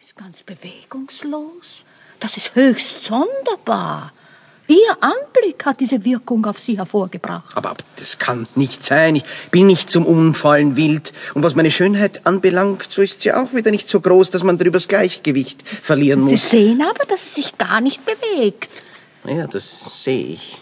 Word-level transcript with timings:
Ist 0.00 0.16
ganz 0.16 0.42
bewegungslos. 0.42 1.84
Das 2.20 2.36
ist 2.36 2.54
höchst 2.54 3.04
sonderbar. 3.04 4.12
Ihr 4.66 4.96
Anblick 5.00 5.64
hat 5.66 5.80
diese 5.80 6.04
Wirkung 6.04 6.46
auf 6.46 6.58
Sie 6.58 6.78
hervorgebracht. 6.78 7.54
Aber 7.56 7.74
das 7.96 8.18
kann 8.18 8.46
nicht 8.54 8.82
sein. 8.82 9.16
Ich 9.16 9.24
bin 9.50 9.66
nicht 9.66 9.90
zum 9.90 10.06
Umfallen 10.06 10.74
wild. 10.76 11.12
Und 11.34 11.42
was 11.42 11.54
meine 11.54 11.70
Schönheit 11.70 12.26
anbelangt, 12.26 12.90
so 12.90 13.02
ist 13.02 13.20
sie 13.20 13.32
auch 13.32 13.52
wieder 13.52 13.70
nicht 13.70 13.88
so 13.88 14.00
groß, 14.00 14.30
dass 14.30 14.42
man 14.42 14.56
darüber 14.56 14.78
das 14.78 14.88
Gleichgewicht 14.88 15.66
verlieren 15.68 16.22
Sie 16.24 16.30
muss. 16.32 16.48
sehen 16.48 16.82
aber, 16.82 17.04
dass 17.04 17.34
sie 17.34 17.42
sich 17.42 17.58
gar 17.58 17.80
nicht 17.82 18.00
bewegt. 18.06 18.70
Ja, 19.24 19.46
das 19.46 20.02
sehe 20.02 20.26
ich. 20.28 20.58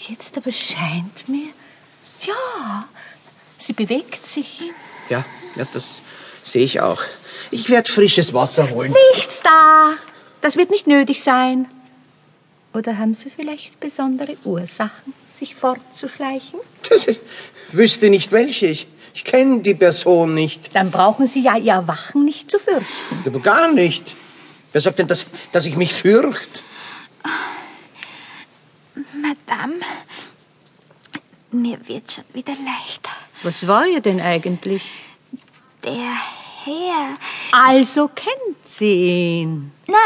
Jetzt 0.00 0.36
aber 0.36 0.50
scheint 0.50 1.28
mir, 1.28 1.48
ja, 2.26 2.88
sie 3.58 3.72
bewegt 3.72 4.26
sich. 4.26 4.60
Ja, 5.08 5.24
ja, 5.56 5.66
das 5.72 6.02
sehe 6.48 6.64
ich 6.64 6.80
auch. 6.80 7.02
Ich 7.50 7.68
werde 7.68 7.90
frisches 7.90 8.32
Wasser 8.34 8.70
holen. 8.70 8.94
Nichts 9.14 9.42
da. 9.42 9.94
Das 10.40 10.56
wird 10.56 10.70
nicht 10.70 10.86
nötig 10.86 11.22
sein. 11.22 11.66
Oder 12.74 12.98
haben 12.98 13.14
Sie 13.14 13.30
vielleicht 13.30 13.80
besondere 13.80 14.36
Ursachen, 14.44 15.14
sich 15.32 15.54
fortzuschleichen? 15.54 16.60
Ich 17.06 17.18
wüsste 17.72 18.10
nicht 18.10 18.32
welche. 18.32 18.66
Ich, 18.66 18.86
ich 19.14 19.24
kenne 19.24 19.60
die 19.60 19.74
Person 19.74 20.34
nicht. 20.34 20.74
Dann 20.74 20.90
brauchen 20.90 21.26
Sie 21.26 21.42
ja 21.42 21.56
Ihr 21.56 21.72
Erwachen 21.72 22.24
nicht 22.24 22.50
zu 22.50 22.58
fürchten. 22.58 22.86
Aber 23.26 23.40
gar 23.40 23.72
nicht. 23.72 24.14
Wer 24.72 24.80
sagt 24.80 24.98
denn, 24.98 25.06
dass, 25.06 25.26
dass 25.52 25.64
ich 25.64 25.76
mich 25.76 25.94
fürcht? 25.94 26.62
Madame, 29.20 29.80
mir 31.50 31.78
wird 31.88 32.12
schon 32.12 32.24
wieder 32.32 32.52
leichter. 32.52 33.12
Was 33.42 33.66
war 33.66 33.86
ihr 33.86 34.00
denn 34.00 34.20
eigentlich? 34.20 34.82
Der 35.84 36.16
Herr. 36.68 37.16
Also 37.52 38.08
kennt 38.08 38.56
sie 38.64 39.40
ihn. 39.40 39.72
Na, 39.86 39.96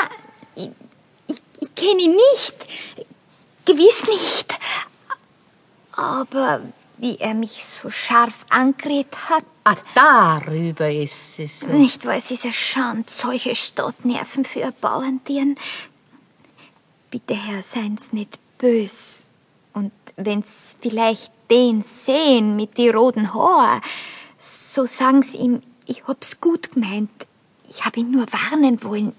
ich, 0.54 0.70
ich, 1.26 1.42
ich 1.60 1.74
kenne 1.74 2.00
ihn 2.02 2.16
nicht. 2.34 2.54
Gewiss 3.64 4.06
nicht. 4.08 4.58
Aber 5.92 6.60
wie 6.98 7.18
er 7.18 7.34
mich 7.34 7.64
so 7.64 7.90
scharf 7.90 8.44
angeredet 8.50 9.28
hat, 9.28 9.44
Ah, 9.64 9.76
darüber 9.94 10.90
ist 10.90 11.36
sie 11.36 11.46
so. 11.46 11.66
nicht 11.68 12.04
weil 12.04 12.20
sie 12.20 12.34
ja 12.42 12.52
schon 12.52 13.04
solche 13.08 13.54
Stottnerven 13.54 14.44
für 14.44 14.64
ein 14.64 14.72
Bauerntieren. 14.80 15.56
Bitte, 17.12 17.34
Herr, 17.34 17.62
seien's 17.62 18.12
nicht 18.12 18.38
bös. 18.58 19.24
Und 19.72 19.92
wenn's 20.16 20.76
vielleicht 20.80 21.30
den 21.50 21.82
sehen 21.84 22.56
mit 22.56 22.76
die 22.76 22.88
roten 22.88 23.32
Haaren, 23.34 23.80
so 24.38 24.86
sagen's 24.86 25.32
ihm, 25.34 25.62
ich 25.86 26.06
hab's 26.06 26.40
gut 26.40 26.72
gemeint. 26.72 27.10
Ich 27.68 27.84
hab 27.84 27.96
ihn 27.96 28.10
nur 28.10 28.26
warnen 28.32 28.82
wollen. 28.82 29.14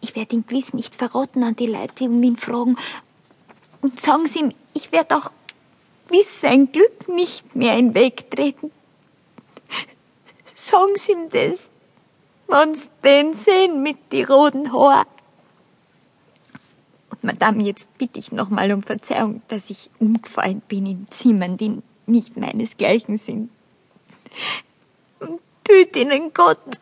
Ich 0.00 0.14
werd 0.14 0.32
ihn 0.32 0.46
gewiss 0.46 0.74
nicht 0.74 0.94
verrotten 0.94 1.42
an 1.42 1.56
die 1.56 1.66
Leute, 1.66 1.94
die 2.00 2.08
um 2.08 2.22
ihn 2.22 2.36
fragen. 2.36 2.76
Und 3.80 4.00
sagen's 4.00 4.36
ihm, 4.36 4.52
ich 4.74 4.92
werd 4.92 5.12
auch 5.12 5.30
gewiss 6.06 6.40
sein 6.40 6.70
Glück 6.70 7.08
nicht 7.08 7.54
mehr 7.54 7.76
den 7.76 7.94
Weg 7.94 8.30
treten. 8.30 8.70
Sagen's 10.54 11.08
ihm 11.08 11.30
das, 11.30 11.70
wenn's 12.46 12.88
den 13.04 13.34
sehen 13.34 13.82
mit 13.82 13.96
die 14.12 14.22
roten 14.22 14.72
Haaren. 14.72 15.06
Und 17.10 17.24
Madame, 17.24 17.62
jetzt 17.62 17.96
bitte 17.98 18.18
ich 18.18 18.32
noch 18.32 18.50
mal 18.50 18.70
um 18.72 18.82
Verzeihung, 18.82 19.42
dass 19.48 19.70
ich 19.70 19.90
umgefallen 19.98 20.62
bin 20.68 20.86
in 20.86 21.06
Zimmern, 21.10 21.56
die 21.56 21.82
nicht 22.06 22.36
meinesgleichen 22.36 23.18
sind. 23.18 23.50
Büt 25.68 25.94
ihnen 25.96 26.32
Gott, 26.32 26.78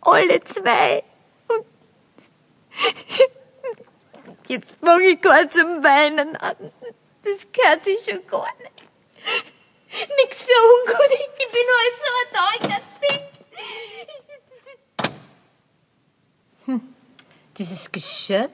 alle 0.00 0.42
zwei. 0.42 1.04
Und 1.48 1.64
jetzt 4.48 4.76
fange 4.84 5.04
ich 5.04 5.20
gar 5.20 5.48
zum 5.48 5.84
Weinen 5.84 6.36
an. 6.36 6.56
Das 7.22 7.46
gehört 7.52 7.84
sich 7.84 7.98
schon 8.04 8.26
gar 8.26 8.52
nicht. 8.58 8.82
Nix 10.22 10.42
für 10.42 10.50
ungut, 10.74 11.10
ich 11.10 11.28
bin 11.52 11.66
halt 11.78 11.96
so 12.02 12.10
ein 12.20 12.28
trauriges 12.34 12.86
Ding. 13.02 13.22
Dieses 17.58 17.90
Geschöpf, 17.90 18.50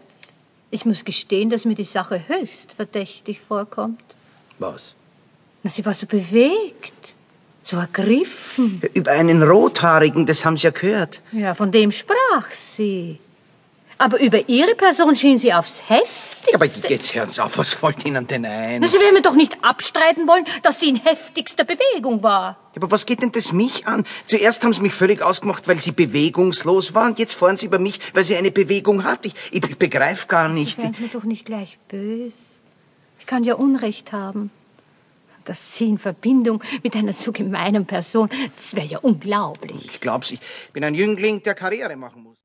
ich 0.70 0.84
muss 0.84 1.04
gestehen, 1.04 1.50
dass 1.50 1.64
mir 1.64 1.74
die 1.74 1.84
Sache 1.84 2.28
höchst 2.28 2.74
verdächtig 2.74 3.40
vorkommt. 3.40 4.02
Was? 4.58 4.94
Na, 5.62 5.70
sie 5.70 5.84
war 5.84 5.94
so 5.94 6.06
bewegt, 6.06 7.14
so 7.62 7.76
ergriffen. 7.76 8.82
Über 8.94 9.12
einen 9.12 9.42
Rothaarigen, 9.42 10.26
das 10.26 10.44
haben 10.44 10.56
Sie 10.56 10.64
ja 10.64 10.70
gehört. 10.70 11.20
Ja, 11.32 11.54
von 11.54 11.70
dem 11.70 11.92
sprach 11.92 12.50
sie. 12.50 13.18
Aber 13.98 14.18
über 14.20 14.48
ihre 14.48 14.74
Person 14.74 15.14
schien 15.14 15.38
sie 15.38 15.52
aufs 15.52 15.88
Heftigste. 15.88 16.54
Aber 16.54 16.66
jetzt 16.66 17.14
hören 17.14 17.28
Sie 17.28 17.40
auf, 17.40 17.56
was 17.56 17.72
fällt 17.72 18.04
Ihnen 18.04 18.26
denn 18.26 18.44
ein? 18.44 18.80
Na, 18.80 18.88
Sie 18.88 18.98
werden 18.98 19.14
mir 19.14 19.22
doch 19.22 19.36
nicht 19.36 19.62
abstreiten 19.62 20.26
wollen, 20.26 20.44
dass 20.64 20.80
sie 20.80 20.88
in 20.88 20.96
heftigster 20.96 21.62
Bewegung 21.62 22.20
war. 22.20 22.58
Aber 22.74 22.90
was 22.90 23.06
geht 23.06 23.22
denn 23.22 23.30
das 23.30 23.52
mich 23.52 23.86
an? 23.86 24.04
Zuerst 24.26 24.64
haben 24.64 24.72
Sie 24.72 24.80
mich 24.80 24.92
völlig 24.92 25.22
ausgemacht, 25.22 25.68
weil 25.68 25.78
Sie 25.78 25.92
bewegungslos 25.92 26.94
waren. 26.94 27.14
Jetzt 27.16 27.34
fahren 27.34 27.56
Sie 27.56 27.66
über 27.66 27.78
mich, 27.78 28.00
weil 28.12 28.24
Sie 28.24 28.34
eine 28.34 28.50
Bewegung 28.50 29.04
hat. 29.04 29.24
Ich, 29.24 29.34
ich, 29.52 29.78
begreife 29.78 30.26
gar 30.26 30.48
nicht. 30.48 30.80
Sie 30.80 31.02
mir 31.02 31.08
doch 31.12 31.22
nicht 31.22 31.44
gleich 31.44 31.78
bös. 31.88 32.32
Ich 33.20 33.26
kann 33.26 33.44
ja 33.44 33.54
Unrecht 33.54 34.10
haben. 34.10 34.50
Dass 35.44 35.76
Sie 35.76 35.88
in 35.88 35.98
Verbindung 35.98 36.62
mit 36.82 36.94
einer 36.94 37.12
so 37.12 37.32
gemeinen 37.32 37.86
Person, 37.86 38.28
das 38.56 38.74
wäre 38.74 38.86
ja 38.86 38.98
unglaublich. 38.98 39.84
Ich 39.84 40.00
glaub's, 40.00 40.30
ich 40.30 40.40
bin 40.72 40.84
ein 40.84 40.94
Jüngling, 40.94 41.42
der 41.42 41.54
Karriere 41.54 41.96
machen 41.96 42.22
muss. 42.22 42.36